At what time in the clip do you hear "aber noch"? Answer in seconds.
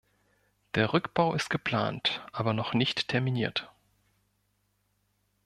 2.31-2.73